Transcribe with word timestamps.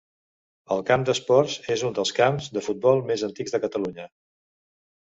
El 0.75 0.79
Camp 0.87 1.03
d'Esports 1.09 1.59
és 1.75 1.83
un 1.91 1.95
dels 2.01 2.15
camps 2.21 2.51
de 2.57 2.65
futbol 2.71 3.07
més 3.13 3.29
antics 3.31 3.57
de 3.59 3.65
Catalunya. 3.69 4.11